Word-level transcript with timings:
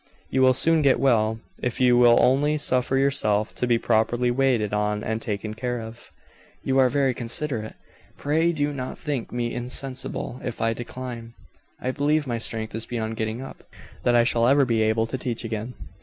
You 0.31 0.41
will 0.41 0.55
soon 0.55 0.81
get 0.81 0.99
well, 0.99 1.39
if 1.61 1.79
you 1.79 1.95
will 1.95 2.17
only 2.19 2.57
suffer 2.57 2.97
yourself 2.97 3.53
to 3.53 3.67
be 3.67 3.77
properly 3.77 4.31
waited 4.31 4.73
on 4.73 5.03
and 5.03 5.21
taken 5.21 5.53
care 5.53 5.79
of." 5.79 6.09
"You 6.63 6.79
are 6.79 6.89
very 6.89 7.13
considerate. 7.13 7.75
Pray 8.17 8.51
do 8.51 8.73
not 8.73 8.97
think 8.97 9.31
me 9.31 9.53
insensible 9.53 10.41
if 10.43 10.59
I 10.59 10.73
decline. 10.73 11.35
I 11.79 11.91
believe 11.91 12.25
my 12.25 12.39
strength 12.39 12.73
is 12.73 12.87
beyond 12.87 13.15
getting 13.15 13.43
up 13.43 13.63
that 14.01 14.15
I 14.15 14.23
shall 14.23 14.47
never 14.47 14.65
be 14.65 14.81
able 14.81 15.05
to 15.05 15.19
teach 15.19 15.45
again." 15.45 15.75